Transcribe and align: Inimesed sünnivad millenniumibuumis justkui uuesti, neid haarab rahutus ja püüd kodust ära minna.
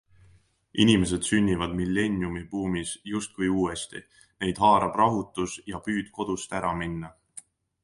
Inimesed 0.85 1.27
sünnivad 1.31 1.75
millenniumibuumis 1.81 2.95
justkui 3.11 3.51
uuesti, 3.59 4.03
neid 4.17 4.63
haarab 4.65 4.99
rahutus 5.05 5.57
ja 5.75 5.85
püüd 5.91 6.13
kodust 6.19 6.59
ära 6.63 6.77
minna. 6.83 7.17